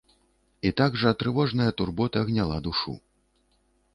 [0.69, 2.97] І так жа трывожная турбота гняла душу.